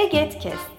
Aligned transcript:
Egetkest. 0.00 0.70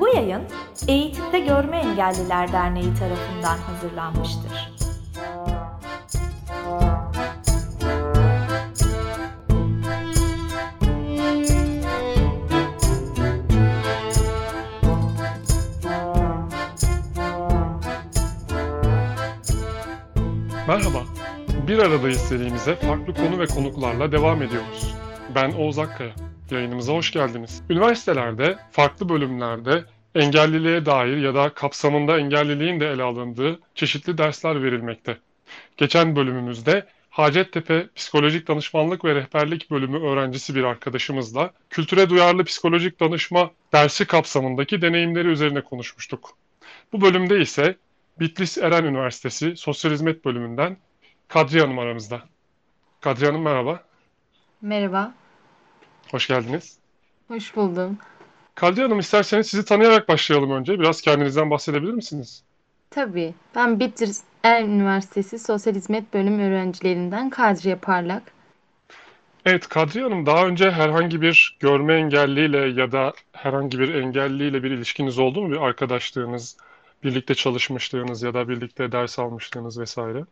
Bu 0.00 0.08
yayın 0.08 0.42
Eğitimde 0.88 1.40
Görme 1.40 1.76
Engelliler 1.76 2.52
Derneği 2.52 2.94
tarafından 2.94 3.58
hazırlanmıştır. 3.58 4.76
Merhaba, 20.68 21.15
Bir 21.76 21.80
Aradayız 21.82 22.20
serimize 22.20 22.76
farklı 22.76 23.14
konu 23.14 23.38
ve 23.38 23.46
konuklarla 23.46 24.12
devam 24.12 24.42
ediyoruz. 24.42 24.94
Ben 25.34 25.52
Oğuz 25.52 25.78
Akkaya, 25.78 26.14
yayınımıza 26.50 26.92
hoş 26.92 27.10
geldiniz. 27.10 27.62
Üniversitelerde, 27.70 28.58
farklı 28.70 29.08
bölümlerde 29.08 29.84
engelliliğe 30.14 30.86
dair 30.86 31.16
ya 31.16 31.34
da 31.34 31.48
kapsamında 31.54 32.18
engelliliğin 32.18 32.80
de 32.80 32.90
ele 32.90 33.02
alındığı 33.02 33.60
çeşitli 33.74 34.18
dersler 34.18 34.62
verilmekte. 34.62 35.18
Geçen 35.76 36.16
bölümümüzde 36.16 36.86
Hacettepe 37.10 37.86
Psikolojik 37.96 38.48
Danışmanlık 38.48 39.04
ve 39.04 39.14
Rehberlik 39.14 39.70
Bölümü 39.70 39.98
öğrencisi 39.98 40.54
bir 40.54 40.64
arkadaşımızla 40.64 41.50
kültüre 41.70 42.10
duyarlı 42.10 42.44
psikolojik 42.44 43.00
danışma 43.00 43.50
dersi 43.72 44.06
kapsamındaki 44.06 44.82
deneyimleri 44.82 45.28
üzerine 45.28 45.60
konuşmuştuk. 45.60 46.30
Bu 46.92 47.00
bölümde 47.00 47.40
ise 47.40 47.76
Bitlis 48.20 48.58
Eren 48.58 48.84
Üniversitesi 48.84 49.56
Sosyal 49.56 49.92
Hizmet 49.92 50.24
Bölümünden 50.24 50.76
Kadriye 51.28 51.62
Hanım 51.62 51.78
aramızda. 51.78 52.22
Kadriye 53.00 53.30
Hanım 53.30 53.42
merhaba, 53.42 53.82
Merhaba, 54.62 55.14
hoş 56.10 56.28
geldiniz. 56.28 56.78
hoş 57.28 57.56
buldum. 57.56 57.98
Kadriye 58.54 58.86
Hanım 58.86 58.98
isterseniz 58.98 59.46
sizi 59.46 59.64
tanıyarak 59.64 60.08
başlayalım 60.08 60.50
önce. 60.50 60.80
Biraz 60.80 61.00
kendinizden 61.00 61.50
bahsedebilir 61.50 61.92
misiniz? 61.92 62.42
Tabii, 62.90 63.34
ben 63.54 63.80
Bitlis 63.80 64.22
Eren 64.44 64.70
Üniversitesi 64.70 65.38
Sosyal 65.38 65.74
Hizmet 65.74 66.14
Bölümü 66.14 66.42
öğrencilerinden 66.42 67.30
Kadriye 67.30 67.76
Parlak. 67.76 68.22
Evet, 69.44 69.68
Kadriye 69.68 70.04
Hanım 70.04 70.26
daha 70.26 70.46
önce 70.46 70.70
herhangi 70.70 71.20
bir 71.22 71.56
görme 71.60 71.94
engelliyle 71.94 72.80
ya 72.80 72.92
da 72.92 73.12
herhangi 73.32 73.78
bir 73.78 73.94
engelliyle 73.94 74.62
bir 74.62 74.70
ilişkiniz 74.70 75.18
oldu 75.18 75.42
mu? 75.42 75.50
Bir 75.52 75.56
arkadaşlığınız, 75.56 76.56
birlikte 77.04 77.34
çalışmışlığınız 77.34 78.22
ya 78.22 78.34
da 78.34 78.48
birlikte 78.48 78.92
ders 78.92 79.18
almışlığınız 79.18 79.80
vesaire. 79.80 80.24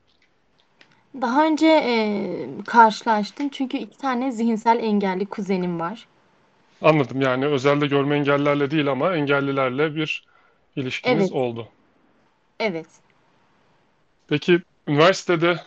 Daha 1.20 1.46
önce 1.46 1.66
e, 1.66 2.48
karşılaştım 2.66 3.48
çünkü 3.48 3.76
iki 3.76 3.98
tane 3.98 4.32
zihinsel 4.32 4.78
engelli 4.78 5.26
kuzenim 5.26 5.80
var. 5.80 6.08
Anladım 6.80 7.20
yani 7.20 7.46
özelde 7.46 7.86
görme 7.86 8.16
engellilerle 8.16 8.70
değil 8.70 8.86
ama 8.88 9.16
engellilerle 9.16 9.94
bir 9.94 10.24
ilişkiniz 10.76 11.30
Evet, 11.30 11.32
oldu. 11.32 11.74
evet. 12.60 12.86
Peki 14.26 14.62
üniversitede 14.88 15.60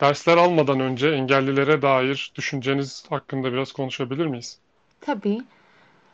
dersler 0.00 0.36
almadan 0.36 0.80
önce 0.80 1.08
engellilere 1.08 1.82
dair 1.82 2.32
düşünceniz 2.36 3.04
hakkında 3.10 3.52
biraz 3.52 3.72
konuşabilir 3.72 4.26
miyiz? 4.26 4.62
Tabii. 5.00 5.42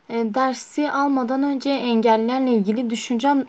E, 0.09 0.35
dersi 0.35 0.91
almadan 0.91 1.43
önce 1.43 1.69
engellilerle 1.71 2.51
ilgili 2.51 2.89
düşüncem 2.89 3.45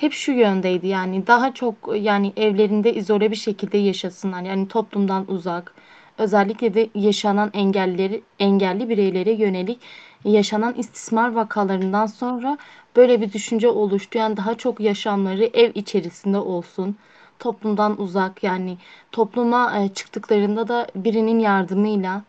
hep 0.00 0.12
şu 0.12 0.32
yöndeydi 0.32 0.86
yani 0.86 1.26
daha 1.26 1.54
çok 1.54 1.76
yani 1.94 2.32
evlerinde 2.36 2.94
izole 2.94 3.30
bir 3.30 3.36
şekilde 3.36 3.78
yaşasınlar 3.78 4.42
yani 4.42 4.68
toplumdan 4.68 5.30
uzak 5.30 5.74
özellikle 6.18 6.74
de 6.74 6.90
yaşanan 6.94 7.50
engelleri 7.54 8.22
engelli 8.38 8.88
bireylere 8.88 9.32
yönelik 9.32 9.80
yaşanan 10.24 10.74
istismar 10.74 11.32
vakalarından 11.32 12.06
sonra 12.06 12.58
böyle 12.96 13.20
bir 13.20 13.32
düşünce 13.32 13.68
oluştu. 13.68 14.18
Yani 14.18 14.36
daha 14.36 14.54
çok 14.54 14.80
yaşamları 14.80 15.44
ev 15.44 15.70
içerisinde 15.74 16.38
olsun 16.38 16.96
toplumdan 17.38 18.00
uzak 18.00 18.42
yani 18.42 18.78
topluma 19.12 19.78
e, 19.78 19.88
çıktıklarında 19.88 20.68
da 20.68 20.86
birinin 20.94 21.38
yardımıyla 21.38 22.22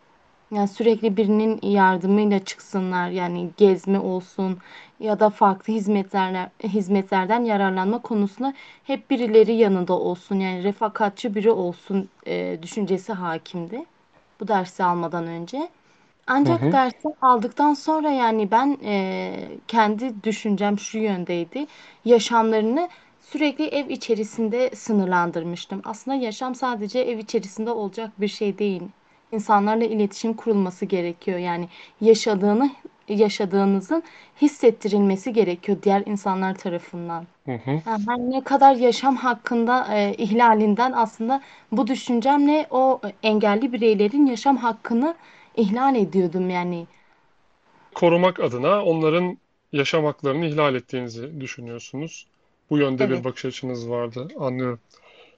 yani 0.50 0.68
sürekli 0.68 1.16
birinin 1.16 1.60
yardımıyla 1.62 2.44
çıksınlar 2.44 3.10
yani 3.10 3.50
gezme 3.56 3.98
olsun 3.98 4.58
ya 5.00 5.20
da 5.20 5.30
farklı 5.30 5.72
hizmetlerle 5.74 6.50
hizmetlerden 6.64 7.44
yararlanma 7.44 8.02
konusunda 8.02 8.54
hep 8.84 9.10
birileri 9.10 9.52
yanında 9.54 9.92
olsun 9.92 10.36
yani 10.40 10.64
refakatçi 10.64 11.34
biri 11.34 11.50
olsun 11.50 12.10
e, 12.26 12.58
düşüncesi 12.62 13.12
hakimdi 13.12 13.84
bu 14.40 14.48
dersi 14.48 14.84
almadan 14.84 15.26
önce. 15.26 15.70
Hı 16.44 16.48
Ancak 16.48 16.52
hı. 16.52 16.72
dersi 16.72 17.08
aldıktan 17.20 17.74
sonra 17.74 18.10
yani 18.10 18.50
ben 18.50 18.78
e, 18.84 19.60
kendi 19.68 20.24
düşüncem 20.24 20.78
şu 20.78 20.98
yöndeydi. 20.98 21.66
Yaşamlarını 22.04 22.88
sürekli 23.20 23.64
ev 23.68 23.88
içerisinde 23.88 24.70
sınırlandırmıştım. 24.74 25.82
Aslında 25.84 26.16
yaşam 26.16 26.54
sadece 26.54 27.00
ev 27.00 27.18
içerisinde 27.18 27.70
olacak 27.70 28.20
bir 28.20 28.28
şey 28.28 28.58
değil. 28.58 28.82
İnsanlarla 29.32 29.84
iletişim 29.84 30.34
kurulması 30.34 30.84
gerekiyor. 30.86 31.38
Yani 31.38 31.68
yaşadığını 32.00 32.70
yaşadığınızın 33.08 34.02
hissettirilmesi 34.42 35.32
gerekiyor 35.32 35.78
diğer 35.82 36.02
insanlar 36.06 36.54
tarafından. 36.54 37.26
Hı 37.46 37.52
hı. 37.52 37.82
Yani 37.86 38.30
ne 38.30 38.44
kadar 38.44 38.74
yaşam 38.74 39.16
hakkında 39.16 39.94
e, 39.94 40.14
ihlalinden 40.14 40.92
aslında 40.92 41.42
bu 41.72 41.86
düşüncemle 41.86 42.66
o 42.70 43.00
engelli 43.22 43.72
bireylerin 43.72 44.26
yaşam 44.26 44.56
hakkını 44.56 45.14
ihlal 45.56 45.96
ediyordum 45.96 46.50
yani. 46.50 46.86
Korumak 47.94 48.40
adına 48.40 48.84
onların 48.84 49.38
yaşam 49.72 50.04
haklarını 50.04 50.46
ihlal 50.46 50.74
ettiğinizi 50.74 51.40
düşünüyorsunuz. 51.40 52.26
Bu 52.70 52.78
yönde 52.78 53.10
bir 53.10 53.14
Evet. 53.14 53.24
bakış 53.24 53.44
açınız 53.44 53.90
vardı, 53.90 54.28
anlıyorum. 54.38 54.80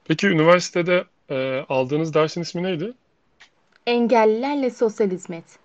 Peki 0.05 0.27
üniversitede 0.27 1.05
e, 1.29 1.65
aldığınız 1.69 2.13
dersin 2.13 2.41
ismi 2.41 2.63
neydi? 2.63 2.93
Engellilerle 3.85 4.69
sosyal 4.69 5.11
hizmet. 5.11 5.59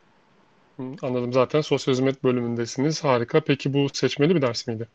Hı, 0.81 0.83
anladım 1.03 1.33
zaten 1.33 1.61
sosyal 1.61 1.95
hizmet 1.95 2.25
bölümündesiniz. 2.25 3.05
Harika. 3.05 3.41
Peki 3.41 3.73
bu 3.73 3.89
seçmeli 3.93 4.35
bir 4.35 4.43
ders 4.43 4.67
miydi? 4.67 4.89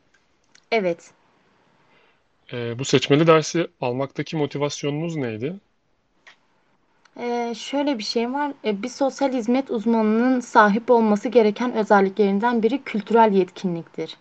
Evet. 0.71 1.11
E, 2.53 2.79
bu 2.79 2.85
seçmeli 2.85 3.27
dersi 3.27 3.67
almaktaki 3.81 4.37
motivasyonunuz 4.37 5.15
neydi? 5.15 5.59
Ee, 7.19 7.53
şöyle 7.57 7.97
bir 7.97 8.03
şey 8.03 8.33
var. 8.33 8.53
Ee, 8.65 8.83
bir 8.83 8.89
sosyal 8.89 9.33
hizmet 9.33 9.71
uzmanının 9.71 10.39
sahip 10.39 10.91
olması 10.91 11.29
gereken 11.29 11.73
özelliklerinden 11.73 12.63
biri 12.63 12.83
kültürel 12.83 13.33
yetkinliktir. 13.33 14.17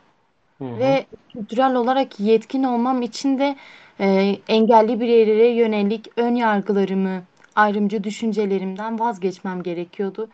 Hı 0.59 0.65
hı. 0.65 0.81
Ve 0.81 1.07
kültürel 1.33 1.75
olarak 1.75 2.21
yetkin 2.21 2.63
olmam 2.63 3.03
için 3.03 3.39
de 3.39 3.57
e, 4.01 4.37
engelli 4.49 5.01
bireylere 5.01 5.49
yönelik 5.49 6.09
ön 6.17 6.35
yargılarımı, 6.35 7.23
ayrımcı 7.57 8.05
düşüncelerimden 8.05 8.99
vazgeçmem 8.99 9.63
gerekiyordu. 9.63 10.29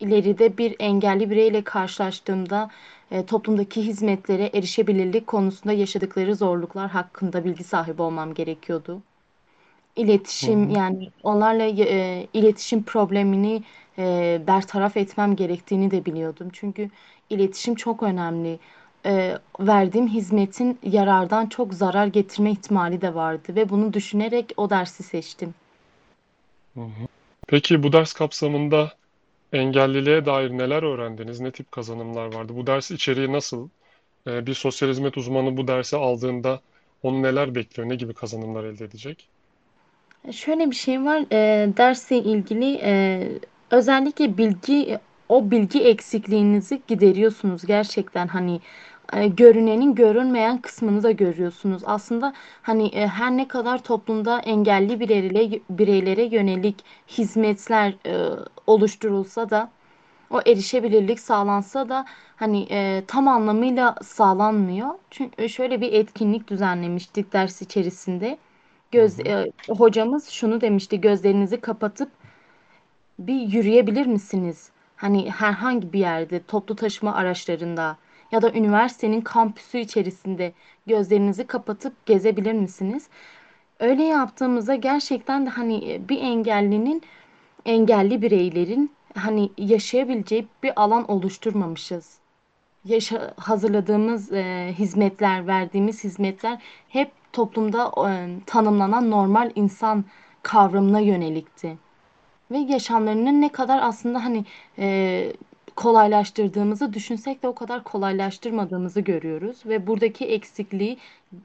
İleride 0.00 0.58
bir 0.58 0.76
engelli 0.78 1.30
bireyle 1.30 1.64
karşılaştığımda 1.64 2.70
e, 3.10 3.26
toplumdaki 3.26 3.82
hizmetlere 3.86 4.50
erişebilirlik 4.54 5.26
konusunda 5.26 5.72
yaşadıkları 5.72 6.36
zorluklar 6.36 6.90
hakkında 6.90 7.44
bilgi 7.44 7.64
sahibi 7.64 8.02
olmam 8.02 8.34
gerekiyordu. 8.34 9.02
İletişim 9.96 10.70
hı. 10.70 10.72
yani 10.78 11.10
onlarla 11.22 11.64
e, 11.64 12.28
iletişim 12.34 12.82
problemini 12.84 13.64
e, 13.98 14.42
bertaraf 14.46 14.96
etmem 14.96 15.36
gerektiğini 15.36 15.90
de 15.90 16.04
biliyordum. 16.04 16.48
Çünkü 16.52 16.90
iletişim 17.30 17.74
çok 17.74 18.02
önemli. 18.02 18.58
E, 19.06 19.38
verdiğim 19.60 20.08
hizmetin 20.08 20.78
yarardan 20.82 21.46
çok 21.46 21.74
zarar 21.74 22.06
getirme 22.06 22.50
ihtimali 22.50 23.00
de 23.00 23.14
vardı 23.14 23.54
ve 23.56 23.68
bunu 23.68 23.92
düşünerek 23.92 24.52
o 24.56 24.70
dersi 24.70 25.02
seçtim. 25.02 25.54
Peki 27.48 27.82
bu 27.82 27.92
ders 27.92 28.12
kapsamında 28.12 28.98
engelliliğe 29.52 30.26
dair 30.26 30.50
neler 30.50 30.82
öğrendiniz? 30.82 31.40
Ne 31.40 31.52
tip 31.52 31.72
kazanımlar 31.72 32.34
vardı? 32.34 32.56
Bu 32.56 32.66
ders 32.66 32.90
içeriği 32.90 33.32
nasıl? 33.32 33.68
E, 34.26 34.46
bir 34.46 34.54
sosyal 34.54 34.90
hizmet 34.90 35.16
uzmanı 35.18 35.56
bu 35.56 35.68
dersi 35.68 35.96
aldığında 35.96 36.60
onu 37.02 37.22
neler 37.22 37.54
bekliyor? 37.54 37.88
Ne 37.88 37.94
gibi 37.96 38.14
kazanımlar 38.14 38.64
elde 38.64 38.84
edecek? 38.84 39.30
Şöyle 40.32 40.70
bir 40.70 40.76
şey 40.76 41.04
var, 41.04 41.24
e, 41.32 41.68
dersle 41.76 42.16
ilgili 42.16 42.80
e, 42.82 43.22
özellikle 43.70 44.38
bilgi, 44.38 44.98
o 45.28 45.50
bilgi 45.50 45.82
eksikliğinizi 45.84 46.82
gideriyorsunuz 46.88 47.66
gerçekten 47.66 48.26
hani 48.28 48.60
e, 49.12 49.28
görünenin 49.28 49.94
görünmeyen 49.94 50.58
kısmını 50.58 51.02
da 51.02 51.10
görüyorsunuz. 51.10 51.82
Aslında 51.86 52.32
hani 52.62 52.86
e, 52.86 53.06
her 53.06 53.30
ne 53.36 53.48
kadar 53.48 53.82
toplumda 53.82 54.40
engelli 54.40 55.00
bireyle, 55.00 55.60
bireylere 55.70 56.22
yönelik 56.22 56.84
hizmetler 57.08 57.94
e, 58.06 58.28
oluşturulsa 58.66 59.50
da 59.50 59.70
o 60.30 60.40
erişebilirlik 60.46 61.20
sağlansa 61.20 61.88
da 61.88 62.04
hani 62.36 62.66
e, 62.70 63.04
tam 63.06 63.28
anlamıyla 63.28 63.94
sağlanmıyor. 64.02 64.88
Çünkü 65.10 65.48
şöyle 65.48 65.80
bir 65.80 65.92
etkinlik 65.92 66.48
düzenlemiştik 66.48 67.32
ders 67.32 67.62
içerisinde. 67.62 68.38
Göz, 68.92 69.20
e, 69.20 69.52
hocamız 69.68 70.28
şunu 70.28 70.60
demişti, 70.60 71.00
gözlerinizi 71.00 71.60
kapatıp 71.60 72.10
bir 73.18 73.40
yürüyebilir 73.40 74.06
misiniz? 74.06 74.70
Hani 74.96 75.30
herhangi 75.30 75.92
bir 75.92 75.98
yerde, 75.98 76.42
toplu 76.42 76.76
taşıma 76.76 77.14
araçlarında 77.14 77.96
ya 78.32 78.42
da 78.42 78.52
üniversitenin 78.52 79.20
kampüsü 79.20 79.78
içerisinde 79.78 80.52
gözlerinizi 80.86 81.46
kapatıp 81.46 82.06
gezebilir 82.06 82.52
misiniz? 82.52 83.08
Öyle 83.80 84.04
yaptığımızda 84.04 84.74
gerçekten 84.74 85.46
de 85.46 85.50
hani 85.50 85.92
e, 85.92 86.08
bir 86.08 86.20
engellinin, 86.20 87.02
engelli 87.66 88.22
bireylerin 88.22 88.92
hani 89.14 89.50
yaşayabileceği 89.58 90.48
bir 90.62 90.72
alan 90.82 91.10
oluşturmamışız. 91.10 92.18
Yaşa, 92.84 93.34
hazırladığımız 93.36 94.32
e, 94.32 94.74
hizmetler, 94.78 95.46
verdiğimiz 95.46 96.04
hizmetler 96.04 96.58
hep 96.88 97.10
toplumda 97.32 97.92
e, 98.10 98.28
tanımlanan 98.46 99.10
normal 99.10 99.50
insan 99.54 100.04
kavramına 100.42 101.00
yönelikti. 101.00 101.78
Ve 102.50 102.58
yaşamlarını 102.58 103.40
ne 103.40 103.48
kadar 103.48 103.78
aslında 103.82 104.24
hani 104.24 104.44
e, 104.78 105.32
kolaylaştırdığımızı 105.76 106.92
düşünsek 106.92 107.42
de 107.42 107.48
o 107.48 107.54
kadar 107.54 107.84
kolaylaştırmadığımızı 107.84 109.00
görüyoruz. 109.00 109.56
Ve 109.66 109.86
buradaki 109.86 110.26
eksikliği 110.26 110.98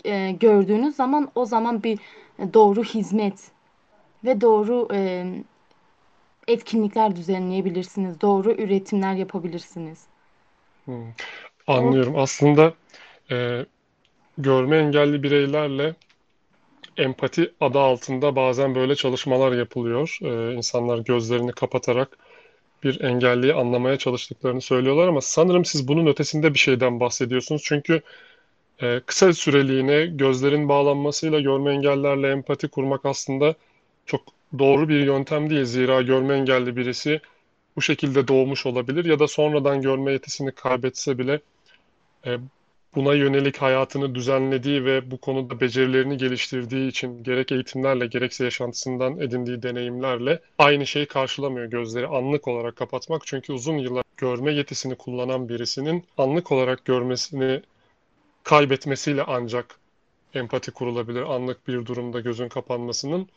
e, 0.06 0.32
gördüğünüz 0.32 0.96
zaman 0.96 1.32
o 1.36 1.46
zaman 1.46 1.84
bir 1.84 2.00
doğru 2.54 2.84
hizmet 2.84 3.52
ve 4.24 4.42
doğru 4.42 4.88
e, 4.94 5.26
etkinlikler 6.48 7.16
düzenleyebilirsiniz. 7.16 8.22
Doğru 8.22 8.52
üretimler 8.52 9.14
yapabilirsiniz. 9.14 10.04
Hmm, 10.86 11.12
anlıyorum. 11.68 12.14
Aslında 12.18 12.74
e, 13.32 13.66
görme 14.38 14.78
engelli 14.78 15.24
bireylerle 15.24 15.96
empati 16.98 17.54
adı 17.62 17.80
altında 17.80 18.36
bazen 18.36 18.76
böyle 18.76 18.96
çalışmalar 18.96 19.52
yapılıyor. 19.52 20.18
E, 20.22 20.54
insanlar 20.54 20.98
gözlerini 20.98 21.52
kapatarak 21.52 22.18
bir 22.86 23.02
engelliyi 23.02 23.54
anlamaya 23.54 23.98
çalıştıklarını 23.98 24.62
söylüyorlar 24.62 25.08
ama 25.08 25.22
sanırım 25.22 25.66
siz 25.66 25.88
bunun 25.88 26.06
ötesinde 26.08 26.54
bir 26.54 26.60
şeyden 26.60 27.00
bahsediyorsunuz. 27.00 27.62
Çünkü 27.66 28.02
e, 28.82 29.02
kısa 29.06 29.34
süreliğine 29.34 30.06
gözlerin 30.06 30.70
bağlanmasıyla 30.70 31.40
görme 31.40 31.72
engellerle 31.74 32.32
empati 32.32 32.68
kurmak 32.68 33.06
aslında 33.06 33.56
çok 34.06 34.22
doğru 34.60 34.90
bir 34.90 35.06
yöntem 35.06 35.50
değil. 35.50 35.66
Zira 35.66 36.02
görme 36.02 36.36
engelli 36.36 36.78
birisi 36.78 37.22
bu 37.76 37.82
şekilde 37.82 38.28
doğmuş 38.28 38.66
olabilir 38.66 39.06
ya 39.06 39.20
da 39.20 39.28
sonradan 39.28 39.82
görme 39.82 40.12
yetisini 40.12 40.52
kaybetse 40.52 41.18
bile 41.18 41.40
e, 42.26 42.38
buna 42.96 43.14
yönelik 43.14 43.58
hayatını 43.58 44.16
düzenlediği 44.16 44.86
ve 44.86 45.12
bu 45.12 45.18
konuda 45.18 45.60
becerilerini 45.60 46.18
geliştirdiği 46.18 46.90
için 46.90 47.24
gerek 47.24 47.52
eğitimlerle 47.52 48.08
gerekse 48.08 48.44
yaşantısından 48.44 49.20
edindiği 49.20 49.64
deneyimlerle 49.64 50.40
aynı 50.58 50.88
şeyi 50.88 51.06
karşılamıyor 51.06 51.66
gözleri 51.66 52.08
anlık 52.08 52.48
olarak 52.48 52.76
kapatmak. 52.76 53.22
Çünkü 53.26 53.54
uzun 53.54 53.78
yıllar 53.78 54.04
görme 54.18 54.54
yetisini 54.54 54.96
kullanan 54.96 55.50
birisinin 55.50 56.04
anlık 56.18 56.52
olarak 56.52 56.86
görmesini 56.86 57.62
kaybetmesiyle 58.44 59.24
ancak 59.24 59.80
empati 60.34 60.72
kurulabilir 60.72 61.22
anlık 61.22 61.68
bir 61.68 61.86
durumda 61.86 62.20
gözün 62.20 62.50
kapanmasının. 62.50 63.30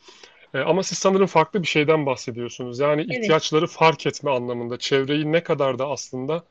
E, 0.55 0.59
ama 0.59 0.83
siz 0.83 0.99
sanırım 0.99 1.27
farklı 1.27 1.63
bir 1.63 1.69
şeyden 1.69 2.07
bahsediyorsunuz. 2.07 2.79
Yani 2.79 3.03
evet. 3.03 3.19
ihtiyaçları 3.19 3.67
fark 3.67 4.07
etme 4.07 4.31
anlamında 4.31 4.79
çevreyi 4.79 5.33
ne 5.33 5.43
kadar 5.43 5.79
da 5.79 5.89
aslında 5.89 6.45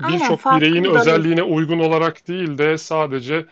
birçok 0.00 0.44
bireyin 0.44 0.84
özelliğine 0.84 1.42
uygun 1.42 1.78
olarak 1.78 2.28
değil 2.28 2.58
de 2.58 2.78
sadece 2.78 3.46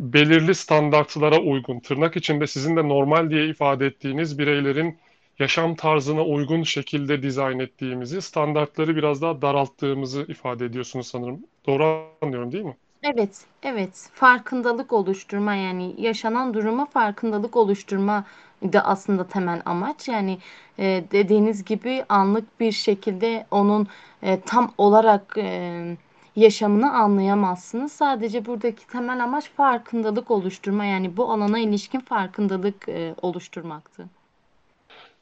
belirli 0.00 0.54
standartlara 0.54 1.38
uygun, 1.40 1.80
tırnak 1.80 2.16
içinde 2.16 2.46
sizin 2.46 2.76
de 2.76 2.88
normal 2.88 3.30
diye 3.30 3.48
ifade 3.48 3.86
ettiğiniz 3.86 4.38
bireylerin 4.38 4.98
yaşam 5.38 5.74
tarzına 5.76 6.24
uygun 6.24 6.62
şekilde 6.62 7.22
dizayn 7.22 7.58
ettiğimizi, 7.58 8.22
standartları 8.22 8.96
biraz 8.96 9.22
daha 9.22 9.42
daralttığımızı 9.42 10.24
ifade 10.28 10.64
ediyorsunuz 10.64 11.06
sanırım. 11.06 11.46
Doğru 11.66 11.84
anlıyorum 12.22 12.52
değil 12.52 12.64
mi? 12.64 12.76
Evet, 13.02 13.44
evet. 13.62 14.08
Farkındalık 14.14 14.92
oluşturma 14.92 15.54
yani 15.54 15.94
yaşanan 15.98 16.54
duruma 16.54 16.86
farkındalık 16.86 17.56
oluşturma 17.56 18.24
da 18.62 18.84
aslında 18.84 19.28
temel 19.28 19.62
amaç. 19.64 20.08
Yani 20.08 20.38
e, 20.78 21.04
dediğiniz 21.12 21.64
gibi 21.64 22.04
anlık 22.08 22.60
bir 22.60 22.72
şekilde 22.72 23.46
onun 23.50 23.88
e, 24.22 24.40
tam 24.40 24.74
olarak 24.78 25.34
e, 25.38 25.96
yaşamını 26.36 26.92
anlayamazsınız. 26.92 27.92
Sadece 27.92 28.46
buradaki 28.46 28.86
temel 28.86 29.24
amaç 29.24 29.50
farkındalık 29.50 30.30
oluşturma 30.30 30.84
yani 30.84 31.16
bu 31.16 31.32
alana 31.32 31.58
ilişkin 31.58 32.00
farkındalık 32.00 32.88
e, 32.88 33.14
oluşturmaktı. 33.22 34.06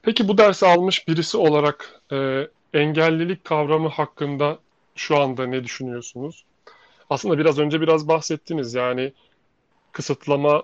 Peki 0.03 0.29
bu 0.29 0.39
dersi 0.39 0.67
almış 0.67 1.09
birisi 1.09 1.37
olarak 1.37 2.01
e, 2.13 2.49
engellilik 2.75 3.45
kavramı 3.45 3.89
hakkında 3.89 4.59
şu 4.95 5.19
anda 5.19 5.47
ne 5.47 5.65
düşünüyorsunuz? 5.65 6.45
Aslında 7.11 7.39
biraz 7.39 7.59
önce 7.59 7.81
biraz 7.81 8.09
bahsettiniz. 8.09 8.75
Yani 8.75 9.13
kısıtlama 9.93 10.63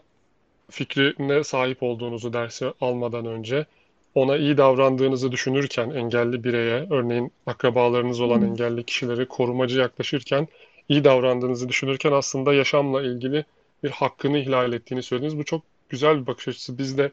fikrine 0.71 1.45
sahip 1.45 1.83
olduğunuzu 1.83 2.33
dersi 2.33 2.73
almadan 2.81 3.27
önce 3.27 3.67
ona 4.15 4.37
iyi 4.37 4.57
davrandığınızı 4.57 5.33
düşünürken 5.33 5.91
engelli 5.91 6.45
bireye, 6.45 6.87
örneğin 6.91 7.33
akrabalarınız 7.47 8.21
olan 8.21 8.43
engelli 8.43 8.85
kişileri 8.85 9.29
korumacı 9.29 9.79
yaklaşırken 9.79 10.49
iyi 10.89 11.05
davrandığınızı 11.05 11.69
düşünürken 11.69 12.13
aslında 12.13 12.55
yaşamla 12.55 13.03
ilgili 13.03 13.45
bir 13.85 13.91
hakkını 13.91 14.39
ihlal 14.39 14.73
ettiğini 14.73 15.03
söylediniz. 15.03 15.39
Bu 15.39 15.45
çok 15.45 15.63
güzel 15.89 16.21
bir 16.23 16.27
bakış 16.27 16.49
açısı. 16.49 16.79
Biz 16.79 16.99
de 16.99 17.11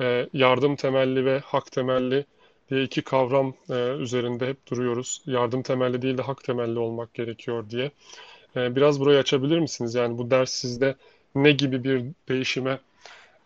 e, 0.00 0.28
yardım 0.32 0.76
temelli 0.76 1.24
ve 1.24 1.38
hak 1.38 1.72
temelli 1.72 2.24
diye 2.70 2.82
iki 2.82 3.02
kavram 3.02 3.54
e, 3.70 3.74
üzerinde 3.74 4.46
hep 4.46 4.70
duruyoruz. 4.70 5.22
Yardım 5.26 5.62
temelli 5.62 6.02
değil 6.02 6.18
de 6.18 6.22
hak 6.22 6.44
temelli 6.44 6.78
olmak 6.78 7.14
gerekiyor 7.14 7.70
diye. 7.70 7.90
E, 8.56 8.76
biraz 8.76 9.00
burayı 9.00 9.18
açabilir 9.18 9.58
misiniz? 9.58 9.94
Yani 9.94 10.18
bu 10.18 10.30
ders 10.30 10.50
sizde 10.50 10.94
ne 11.34 11.52
gibi 11.52 11.84
bir 11.84 12.04
değişime 12.28 12.78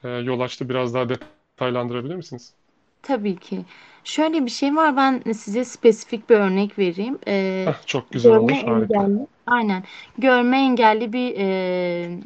e, 0.04 0.08
yol 0.08 0.40
açtı? 0.40 0.68
Biraz 0.68 0.94
daha 0.94 1.08
detaylandırabilir 1.08 2.14
misiniz? 2.14 2.57
Tabii 3.02 3.36
ki. 3.36 3.64
Şöyle 4.04 4.44
bir 4.44 4.50
şey 4.50 4.76
var. 4.76 4.96
Ben 4.96 5.32
size 5.32 5.64
spesifik 5.64 6.30
bir 6.30 6.34
örnek 6.36 6.78
vereyim. 6.78 7.18
Ee, 7.28 7.64
Heh, 7.68 7.86
çok 7.86 8.10
güzel 8.12 8.32
görme 8.32 8.42
olur, 8.42 8.66
harika. 8.66 8.94
engelli, 8.94 9.26
aynen. 9.46 9.82
Görme 10.18 10.58
engelli 10.58 11.12
bir 11.12 11.34
e, 11.38 12.18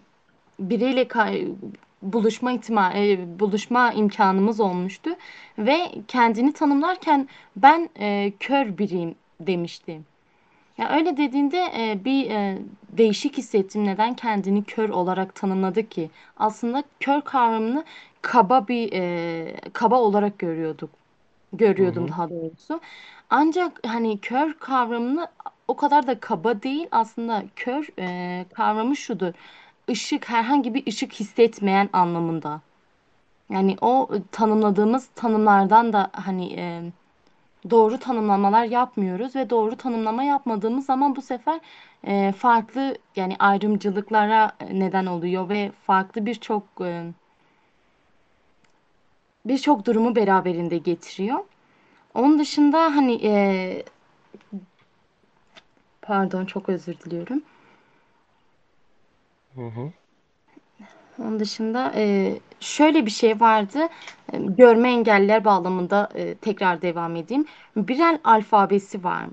biriyle 0.61 1.03
ka- 1.03 1.55
buluşma 2.03 2.53
ihtima 2.53 2.93
e, 2.95 3.19
buluşma 3.41 3.93
imkanımız 3.93 4.61
olmuştu 4.61 5.11
ve 5.59 5.93
kendini 6.09 6.53
tanımlarken 6.53 7.29
ben 7.57 7.89
e, 8.01 8.33
kör 8.41 8.79
biriyim 8.79 9.15
demişti. 9.41 10.01
Ya 10.79 10.91
öyle 10.97 11.17
dediğinde 11.17 11.59
e, 11.79 12.05
bir 12.05 12.31
e, 12.31 12.59
değişik 12.93 13.39
hissettim. 13.39 13.85
Neden 13.87 14.15
kendini 14.15 14.65
kör 14.65 14.89
olarak 14.89 15.35
tanımladı 15.35 15.89
ki? 15.89 16.11
Aslında 16.37 16.83
kör 17.01 17.21
kavramını 17.21 17.85
kaba 18.23 18.69
bir 18.69 18.93
e, 18.93 19.57
kaba 19.73 20.01
olarak 20.01 20.39
görüyorduk. 20.39 20.91
Görüyordum 21.53 22.05
hı. 22.05 22.09
daha 22.09 22.31
doğrusu. 22.31 22.81
Ancak 23.31 23.81
hani 23.87 24.21
kör 24.21 24.55
kavramını 24.55 25.29
o 25.69 25.77
kadar 25.77 26.07
da 26.07 26.21
kaba 26.21 26.63
değil. 26.63 26.89
Aslında 26.91 27.45
kör 27.57 27.89
e, 27.99 28.47
kavramı 28.55 28.97
şudur. 28.97 29.33
Işık 29.89 30.29
herhangi 30.31 30.75
bir 30.75 30.87
ışık 30.87 31.13
hissetmeyen 31.13 31.89
anlamında. 31.93 32.61
Yani 33.51 33.77
o 33.81 34.11
tanımladığımız 34.33 35.09
tanımlardan 35.15 35.93
da 35.93 36.11
hani 36.13 36.53
e, 36.53 36.83
doğru 37.71 37.99
tanımlamalar 37.99 38.65
yapmıyoruz 38.65 39.37
ve 39.37 39.51
doğru 39.51 39.77
tanımlama 39.77 40.25
yapmadığımız 40.25 40.87
zaman 40.87 41.17
bu 41.17 41.23
sefer 41.23 41.61
e, 42.05 42.33
farklı 42.33 42.99
yani 43.17 43.37
ayrımcılıklara 43.39 44.53
neden 44.73 45.07
oluyor 45.07 45.49
ve 45.49 45.73
farklı 45.87 46.27
birçok 46.27 46.65
e, 46.81 47.13
birçok 49.45 49.87
durumu 49.87 50.17
beraberinde 50.17 50.79
getiriyor. 50.79 51.39
Onun 52.15 52.39
dışında 52.39 52.79
hani 52.97 53.21
e, 53.27 53.85
pardon 56.03 56.45
çok 56.47 56.69
özür 56.69 56.99
diliyorum. 56.99 57.43
Hı 59.55 59.67
hı. 59.67 59.93
Onun 61.19 61.41
dışında 61.41 61.93
e, 61.97 62.35
şöyle 62.61 63.07
bir 63.07 63.11
şey 63.11 63.41
vardı. 63.41 63.79
E, 64.33 64.39
Görme 64.39 64.89
engelliler 64.93 65.45
bağlamında 65.45 66.09
e, 66.15 66.35
tekrar 66.35 66.83
devam 66.83 67.17
edeyim. 67.17 67.47
Birel 67.77 68.19
alfabesi 68.25 69.05
var 69.05 69.27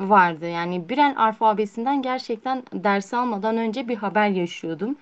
vardı. 0.00 0.48
Yani 0.48 0.88
Birel 0.88 1.14
alfabesinden 1.18 2.02
gerçekten 2.02 2.62
ders 2.72 3.14
almadan 3.14 3.56
önce 3.56 3.88
bir 3.88 3.96
haber 3.96 4.28
yaşıyordum. 4.28 4.96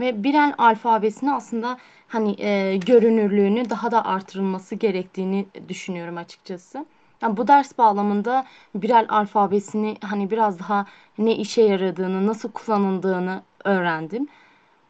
Ve 0.00 0.24
Birel 0.24 0.54
alfabesini 0.58 1.32
aslında 1.32 1.78
hani 2.08 2.42
e, 2.42 2.76
görünürlüğünü 2.76 3.70
daha 3.70 3.90
da 3.90 4.04
artırılması 4.04 4.74
gerektiğini 4.74 5.46
düşünüyorum 5.68 6.16
açıkçası. 6.16 6.86
Yani 7.22 7.36
bu 7.36 7.48
ders 7.48 7.78
bağlamında 7.78 8.46
Birel 8.74 9.06
alfabesini 9.08 9.96
hani 10.00 10.30
biraz 10.30 10.58
daha 10.58 10.86
ne 11.18 11.36
işe 11.36 11.62
yaradığını, 11.62 12.26
nasıl 12.26 12.52
kullanıldığını 12.52 13.42
öğrendim 13.64 14.28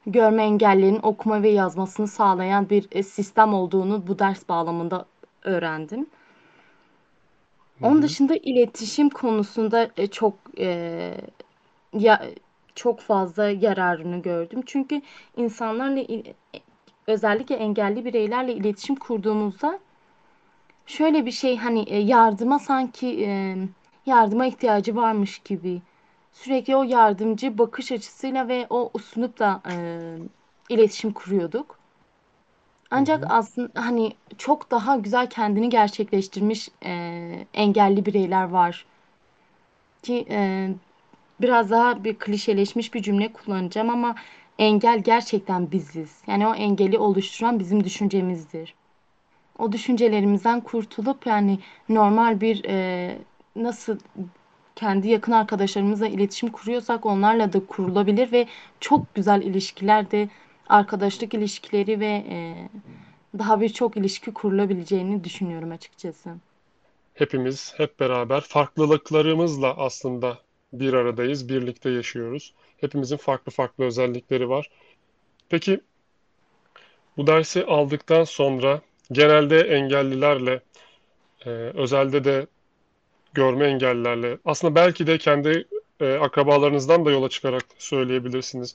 görme 0.07 0.43
engellilerin 0.43 1.01
okuma 1.03 1.43
ve 1.43 1.49
yazmasını 1.49 2.09
sağlayan 2.09 2.71
bir 2.71 2.89
e, 2.93 3.03
sistem 3.03 3.55
olduğunu 3.55 4.07
bu 4.07 4.19
ders 4.19 4.49
bağlamında 4.49 5.05
öğrendim. 5.43 6.07
Onun 7.83 8.03
dışında 8.03 8.37
iletişim 8.37 9.11
konusunda 9.11 9.89
e, 9.97 10.07
çok 10.07 10.35
e, 10.59 11.15
ya 11.93 12.23
çok 12.81 13.01
fazla 13.01 13.51
yararını 13.51 14.23
gördüm. 14.23 14.63
Çünkü 14.67 15.03
insanlarla 15.37 16.01
il- 16.01 16.35
özellikle 17.07 17.55
engelli 17.55 18.05
bireylerle 18.05 18.55
iletişim 18.55 18.97
kurduğumuzda 18.97 19.79
şöyle 20.87 21.27
bir 21.27 21.31
şey 21.31 21.57
hani 21.57 21.81
e, 21.83 21.99
yardıma 21.99 22.59
sanki 22.59 23.25
e, 23.27 23.57
yardıma 24.07 24.47
ihtiyacı 24.47 24.97
varmış 24.97 25.39
gibi 25.39 25.83
sürekli 26.33 26.77
o 26.77 26.83
yardımcı 26.83 27.59
bakış 27.59 27.93
açısıyla 27.93 28.49
ve 28.49 28.67
o 28.71 28.91
üslupla 28.99 29.63
e, 29.71 29.75
iletişim 30.69 31.13
kuruyorduk. 31.13 31.79
Ancak 32.91 33.25
aslında 33.29 33.71
hani 33.87 34.13
çok 34.39 34.71
daha 34.71 34.97
güzel 34.97 35.31
kendini 35.31 35.69
gerçekleştirmiş 35.69 36.69
e, 36.85 36.93
engelli 37.55 38.07
bireyler 38.07 38.45
var 38.45 38.87
ki 40.03 40.27
e, 40.31 40.69
biraz 41.43 41.71
daha 41.71 42.05
bir 42.05 42.15
klişeleşmiş 42.15 42.95
bir 42.95 43.03
cümle 43.03 43.33
kullanacağım 43.33 43.91
ama 43.91 44.15
engel 44.59 45.01
gerçekten 45.01 45.73
biziz. 45.73 46.23
Yani 46.27 46.47
o 46.47 46.55
engeli 46.55 46.99
oluşturan 46.99 47.59
bizim 47.59 47.85
düşüncemizdir. 47.85 48.75
O 49.59 49.73
düşüncelerimizden 49.73 50.61
kurtulup 50.61 51.27
yani 51.27 51.59
normal 51.89 52.41
bir 52.41 52.65
e, 52.65 53.19
nasıl 53.57 53.99
kendi 54.77 55.09
yakın 55.09 55.33
arkadaşlarımızla 55.33 56.07
iletişim 56.07 56.49
kuruyorsak 56.49 57.07
onlarla 57.07 57.53
da 57.53 57.67
kurulabilir 57.67 58.33
ve 58.33 58.47
çok 58.81 59.15
güzel 59.15 59.43
ilişkiler 59.43 60.11
de 60.11 60.29
arkadaşlık 60.69 61.35
ilişkileri 61.35 62.01
ve 62.01 62.25
e, 62.29 62.69
daha 63.39 63.61
birçok 63.61 63.97
ilişki 63.97 64.35
kurulabileceğini 64.35 65.25
düşünüyorum 65.25 65.71
açıkçası. 65.71 66.31
Hepimiz 67.15 67.75
hep 67.77 68.01
beraber 68.01 68.41
farklılıklarımızla 68.41 69.77
aslında 69.77 70.39
bir 70.73 70.93
aradayız, 70.93 71.49
birlikte 71.49 71.91
yaşıyoruz. 71.91 72.55
Hepimizin 72.77 73.17
farklı 73.17 73.53
farklı 73.53 73.85
özellikleri 73.85 74.49
var. 74.49 74.71
Peki 75.49 75.81
bu 77.17 77.27
dersi 77.27 77.65
aldıktan 77.65 78.25
sonra 78.25 78.81
genelde 79.13 79.61
engellilerle, 79.61 80.61
e, 81.47 81.51
özelde 81.51 82.25
de 82.25 82.47
görme 83.35 83.67
engellilerle, 83.67 84.39
aslında 84.45 84.75
belki 84.75 85.07
de 85.07 85.19
kendi 85.19 85.65
e, 86.01 86.13
akrabalarınızdan 86.15 87.05
da 87.05 87.11
yola 87.11 87.29
çıkarak 87.29 87.65
söyleyebilirsiniz. 87.79 88.75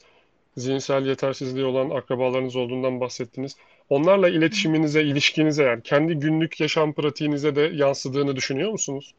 Zihinsel 0.57 1.05
yetersizliği 1.05 1.65
olan 1.65 1.89
akrabalarınız 1.89 2.55
olduğundan 2.55 2.99
bahsettiniz. 2.99 3.55
Onlarla 3.89 4.29
iletişiminize, 4.29 5.03
ilişkinize 5.03 5.63
yani 5.63 5.83
kendi 5.83 6.13
günlük 6.13 6.59
yaşam 6.61 6.93
pratiğinize 6.93 7.55
de 7.55 7.61
yansıdığını 7.61 8.35
düşünüyor 8.35 8.71
musunuz? 8.71 9.13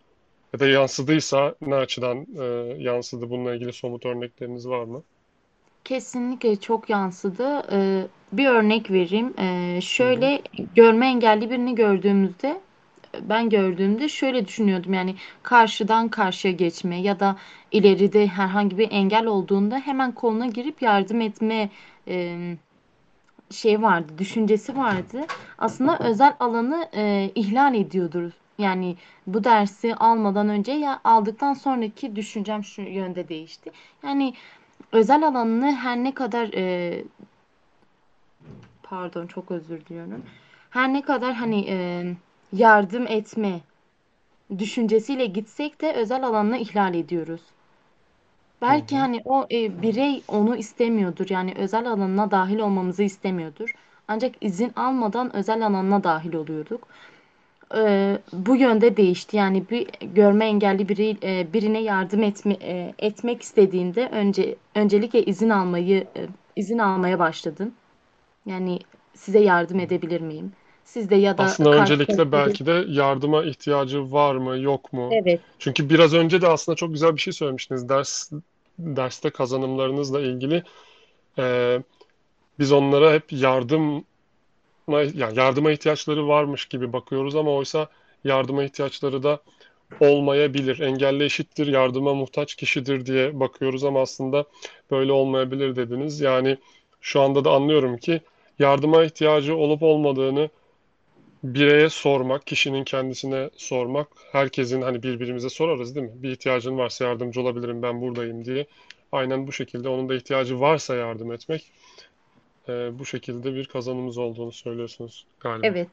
Ya 0.56 0.60
da 0.60 0.66
yansıdıysa 0.68 1.54
ne 1.60 1.74
açıdan 1.74 2.26
e, 2.38 2.44
yansıdı? 2.82 3.30
Bununla 3.30 3.54
ilgili 3.54 3.72
somut 3.72 4.06
örnekleriniz 4.06 4.68
var 4.68 4.84
mı? 4.84 5.04
Kesinlikle 5.84 6.60
çok 6.60 6.90
yansıdı. 6.90 7.62
Ee, 7.72 8.06
bir 8.32 8.46
örnek 8.46 8.90
vereyim. 8.90 9.34
Ee, 9.38 9.80
şöyle 9.82 10.42
görme 10.74 11.06
engelli 11.06 11.50
birini 11.50 11.74
gördüğümüzde 11.74 12.60
ben 13.20 13.50
gördüğümde 13.50 14.08
şöyle 14.08 14.46
düşünüyordum 14.46 14.94
yani 14.94 15.14
karşıdan 15.42 16.08
karşıya 16.08 16.54
geçme 16.54 17.00
ya 17.00 17.20
da 17.20 17.36
ileride 17.72 18.26
herhangi 18.26 18.78
bir 18.78 18.90
engel 18.90 19.26
olduğunda 19.26 19.78
hemen 19.78 20.12
koluna 20.12 20.46
girip 20.46 20.82
yardım 20.82 21.20
etme 21.20 21.70
e, 22.08 22.36
şey 23.50 23.82
vardı, 23.82 24.12
düşüncesi 24.18 24.76
vardı. 24.76 25.28
Aslında 25.58 25.98
özel 25.98 26.34
alanı 26.40 26.88
e, 26.94 27.30
ihlal 27.34 27.74
ediyordur. 27.74 28.32
Yani 28.58 28.96
bu 29.26 29.44
dersi 29.44 29.94
almadan 29.94 30.48
önce 30.48 30.72
ya 30.72 31.00
aldıktan 31.04 31.54
sonraki 31.54 32.16
düşüncem 32.16 32.64
şu 32.64 32.82
yönde 32.82 33.28
değişti. 33.28 33.70
Yani 34.04 34.34
özel 34.92 35.28
alanını 35.28 35.72
her 35.76 35.96
ne 35.96 36.14
kadar 36.14 36.50
e, 36.54 37.04
pardon 38.82 39.26
çok 39.26 39.50
özür 39.50 39.86
diliyorum. 39.86 40.24
Her 40.70 40.92
ne 40.92 41.02
kadar 41.02 41.34
hani 41.34 41.66
e, 41.68 42.04
yardım 42.52 43.06
etme 43.06 43.60
düşüncesiyle 44.58 45.26
gitsek 45.26 45.80
de 45.80 45.92
özel 45.92 46.24
alanını 46.26 46.58
ihlal 46.58 46.94
ediyoruz. 46.94 47.42
Hı 48.66 48.72
Belki 48.72 48.96
hı. 48.96 48.96
hani 48.98 49.22
o 49.24 49.46
e, 49.50 49.82
birey 49.82 50.24
onu 50.28 50.56
istemiyordur. 50.56 51.26
Yani 51.30 51.54
özel 51.56 51.86
alanına 51.90 52.30
dahil 52.30 52.58
olmamızı 52.58 53.02
istemiyordur. 53.02 53.74
Ancak 54.08 54.34
izin 54.40 54.72
almadan 54.76 55.36
özel 55.36 55.66
alanına 55.66 56.04
dahil 56.04 56.34
oluyorduk. 56.34 56.88
Ee, 57.74 58.18
bu 58.32 58.56
yönde 58.56 58.96
değişti. 58.96 59.36
Yani 59.36 59.64
bir 59.70 59.86
görme 60.14 60.44
engelli 60.46 60.88
biri 60.88 61.16
e, 61.22 61.52
birine 61.52 61.82
yardım 61.82 62.22
etme, 62.22 62.56
e, 62.62 62.94
etmek 62.98 63.42
istediğinde 63.42 64.08
önce 64.12 64.56
öncelikle 64.74 65.22
izin 65.24 65.50
almayı 65.50 66.06
e, 66.16 66.26
izin 66.56 66.78
almaya 66.78 67.18
başladın. 67.18 67.74
Yani 68.46 68.78
size 69.14 69.38
yardım 69.38 69.80
edebilir 69.80 70.20
miyim? 70.20 70.52
Siz 70.84 71.10
de 71.10 71.16
ya 71.16 71.38
da 71.38 71.42
Aslında 71.42 71.70
öncelikle 71.70 72.32
belki 72.32 72.66
de 72.66 72.84
yardıma 72.88 73.44
ihtiyacı 73.44 74.12
var 74.12 74.34
mı, 74.36 74.58
yok 74.58 74.92
mu? 74.92 75.08
evet 75.12 75.40
Çünkü 75.58 75.90
biraz 75.90 76.14
önce 76.14 76.42
de 76.42 76.48
aslında 76.48 76.76
çok 76.76 76.92
güzel 76.92 77.14
bir 77.14 77.20
şey 77.20 77.32
söylemiştiniz. 77.32 77.88
Ders 77.88 78.30
derste 78.78 79.30
kazanımlarınızla 79.30 80.20
ilgili. 80.20 80.62
Ee, 81.38 81.82
biz 82.58 82.72
onlara 82.72 83.12
hep 83.12 83.32
yardıma 83.32 84.02
yani 84.88 85.38
yardıma 85.38 85.72
ihtiyaçları 85.72 86.28
varmış 86.28 86.66
gibi 86.66 86.92
bakıyoruz 86.92 87.36
ama 87.36 87.50
oysa 87.54 87.88
yardıma 88.24 88.64
ihtiyaçları 88.64 89.22
da 89.22 89.40
olmayabilir. 90.00 90.80
Engelli 90.80 91.24
eşittir, 91.24 91.66
yardıma 91.66 92.14
muhtaç 92.14 92.54
kişidir 92.54 93.06
diye 93.06 93.40
bakıyoruz 93.40 93.84
ama 93.84 94.00
aslında 94.00 94.44
böyle 94.90 95.12
olmayabilir 95.12 95.76
dediniz. 95.76 96.20
Yani 96.20 96.58
şu 97.00 97.20
anda 97.20 97.44
da 97.44 97.50
anlıyorum 97.50 97.96
ki 97.96 98.20
yardıma 98.58 99.04
ihtiyacı 99.04 99.56
olup 99.56 99.82
olmadığını 99.82 100.48
bireye 101.44 101.88
sormak, 101.88 102.46
kişinin 102.46 102.84
kendisine 102.84 103.50
sormak, 103.56 104.08
herkesin 104.32 104.82
hani 104.82 105.02
birbirimize 105.02 105.48
sorarız 105.48 105.94
değil 105.94 106.06
mi? 106.06 106.12
Bir 106.22 106.30
ihtiyacın 106.30 106.78
varsa 106.78 107.04
yardımcı 107.04 107.40
olabilirim, 107.40 107.82
ben 107.82 108.00
buradayım 108.00 108.44
diye. 108.44 108.66
Aynen 109.12 109.46
bu 109.46 109.52
şekilde 109.52 109.88
onun 109.88 110.08
da 110.08 110.14
ihtiyacı 110.14 110.60
varsa 110.60 110.94
yardım 110.94 111.32
etmek, 111.32 111.72
e, 112.68 112.98
bu 112.98 113.06
şekilde 113.06 113.54
bir 113.54 113.66
kazanımız 113.66 114.18
olduğunu 114.18 114.52
söylüyorsunuz 114.52 115.26
galiba. 115.40 115.66
evet 115.66 115.88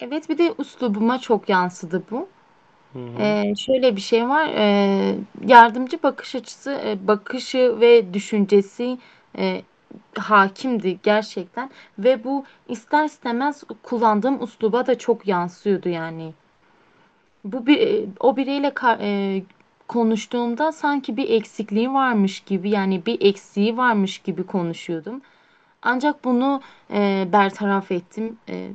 evet 0.00 0.28
bir 0.28 0.38
de 0.38 0.54
üslubuma 0.58 1.18
çok 1.18 1.48
yansıdı 1.48 2.02
bu. 2.10 2.28
Hı 2.92 2.98
hı. 2.98 3.22
Ee, 3.22 3.54
şöyle 3.56 3.96
bir 3.96 4.00
şey 4.00 4.28
var. 4.28 4.48
Ee, 4.54 5.14
yardımcı 5.46 6.02
bakış 6.02 6.34
açısı, 6.34 6.80
e, 6.84 7.08
bakışı 7.08 7.80
ve 7.80 8.14
düşüncesi 8.14 8.98
e, 9.38 9.62
hakimdi 10.18 10.98
gerçekten 11.02 11.70
ve 11.98 12.24
bu 12.24 12.44
ister 12.68 13.04
istemez 13.04 13.64
kullandığım 13.82 14.44
üsluba 14.44 14.86
da 14.86 14.98
çok 14.98 15.26
yansıyordu 15.28 15.88
yani. 15.88 16.32
Bu 17.44 17.66
bir 17.66 17.78
e, 17.80 18.06
o 18.20 18.36
bireyle 18.36 18.68
ka- 18.68 18.98
e, 19.02 19.42
konuştuğumda 19.88 20.72
sanki 20.72 21.16
bir 21.16 21.30
eksikliği 21.30 21.92
varmış 21.94 22.40
gibi 22.40 22.70
yani 22.70 23.06
bir 23.06 23.20
eksiği 23.22 23.76
varmış 23.76 24.18
gibi 24.18 24.46
konuşuyordum. 24.46 25.22
Ancak 25.82 26.24
bunu 26.24 26.62
e, 26.92 27.28
bertaraf 27.32 27.92
ettim. 27.92 28.38
E, 28.48 28.70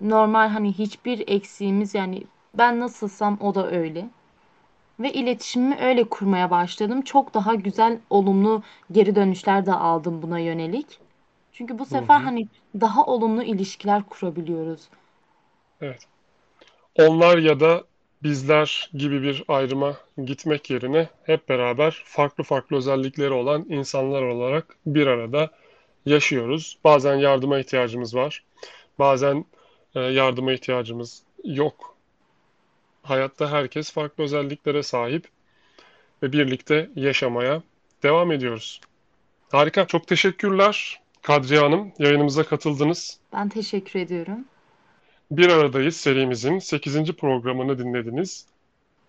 normal 0.00 0.48
hani 0.48 0.72
hiçbir 0.72 1.24
eksiğimiz 1.28 1.94
yani 1.94 2.24
ben 2.54 2.80
nasılsam 2.80 3.38
o 3.40 3.54
da 3.54 3.70
öyle. 3.70 4.10
Ve 5.00 5.12
iletişimimi 5.12 5.76
öyle 5.80 6.04
kurmaya 6.04 6.50
başladım. 6.50 7.02
Çok 7.02 7.34
daha 7.34 7.54
güzel, 7.54 7.98
olumlu 8.10 8.62
geri 8.92 9.14
dönüşler 9.16 9.66
de 9.66 9.72
aldım 9.72 10.22
buna 10.22 10.38
yönelik. 10.38 11.00
Çünkü 11.52 11.78
bu 11.78 11.86
Hı 11.90 11.94
sefer 11.94 12.20
hı. 12.20 12.20
hani 12.20 12.48
daha 12.80 13.06
olumlu 13.06 13.42
ilişkiler 13.42 14.02
kurabiliyoruz. 14.04 14.88
Evet. 15.80 16.08
Onlar 16.94 17.38
ya 17.38 17.60
da 17.60 17.87
bizler 18.22 18.90
gibi 18.94 19.22
bir 19.22 19.44
ayrıma 19.48 19.96
gitmek 20.24 20.70
yerine 20.70 21.08
hep 21.22 21.48
beraber 21.48 22.02
farklı 22.04 22.44
farklı 22.44 22.76
özellikleri 22.76 23.32
olan 23.32 23.66
insanlar 23.68 24.22
olarak 24.22 24.76
bir 24.86 25.06
arada 25.06 25.50
yaşıyoruz. 26.06 26.78
Bazen 26.84 27.16
yardıma 27.16 27.58
ihtiyacımız 27.58 28.14
var. 28.14 28.44
Bazen 28.98 29.44
e, 29.94 30.00
yardıma 30.00 30.52
ihtiyacımız 30.52 31.22
yok. 31.44 31.96
Hayatta 33.02 33.52
herkes 33.52 33.92
farklı 33.92 34.24
özelliklere 34.24 34.82
sahip 34.82 35.28
ve 36.22 36.32
birlikte 36.32 36.90
yaşamaya 36.96 37.62
devam 38.02 38.32
ediyoruz. 38.32 38.80
Harika, 39.52 39.86
çok 39.86 40.06
teşekkürler 40.06 41.00
Kadriye 41.22 41.60
Hanım. 41.60 41.92
Yayınımıza 41.98 42.42
katıldınız. 42.42 43.18
Ben 43.32 43.48
teşekkür 43.48 44.00
ediyorum. 44.00 44.44
Bir 45.30 45.48
Aradayız 45.48 45.96
serimizin 45.96 46.58
8. 46.58 47.12
programını 47.12 47.78
dinlediniz. 47.78 48.46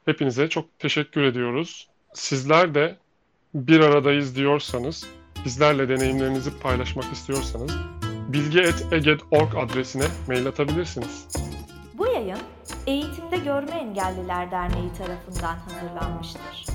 Hepinize 0.06 0.50
çok 0.50 0.80
teşekkür 0.80 1.24
ediyoruz. 1.24 1.88
Sizler 2.14 2.76
de 2.76 2.96
bir 3.54 3.80
aradayız 3.80 4.36
diyorsanız, 4.36 5.08
bizlerle 5.46 5.90
deneyimlerinizi 5.90 6.60
paylaşmak 6.60 7.14
istiyorsanız 7.14 7.72
bilgi.eged.org 8.28 9.56
adresine 9.58 10.04
mail 10.28 10.48
atabilirsiniz. 10.48 11.28
Bu 11.94 12.08
yayın 12.08 12.40
eğitimde 12.88 13.38
görme 13.38 13.72
Engelliler 13.72 14.52
Derneği 14.52 14.94
tarafından 14.94 15.58
hazırlanmıştır. 15.58 16.66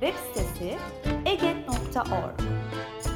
Web 0.00 0.14
sitesi 0.34 0.78
eget.org 1.26 2.40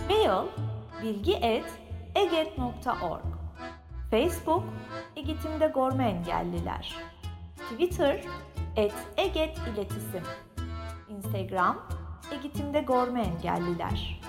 Mail 0.09 0.70
bilgi.eget.org 1.03 3.23
Facebook 4.11 4.65
Egetim'de 5.17 5.67
Gorma 5.75 6.03
Engelliler. 6.03 6.97
Twitter 7.71 8.21
et 8.77 8.95
Eget 9.17 9.59
İletisim 9.69 10.23
Instagram 11.09 11.83
Egetim'de 12.33 12.81
Gorma 12.81 13.21
Engelliler 13.21 14.21